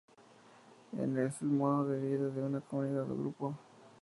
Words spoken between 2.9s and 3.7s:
o grupo.